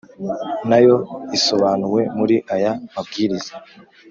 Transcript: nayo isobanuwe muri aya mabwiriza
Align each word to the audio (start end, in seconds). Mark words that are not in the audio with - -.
nayo 0.69 0.95
isobanuwe 1.37 2.01
muri 2.17 2.35
aya 2.55 2.71
mabwiriza 2.93 3.53